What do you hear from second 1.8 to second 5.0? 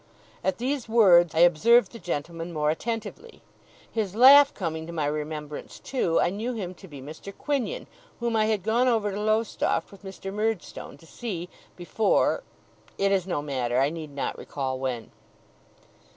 the gentleman more attentively. His laugh coming to